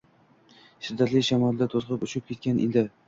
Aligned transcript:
shiddatli 0.87 1.23
shamolda 1.27 1.67
to‘zg‘ib 1.75 2.07
uchib 2.09 2.27
ketgan 2.31 2.65
edi. 2.65 2.85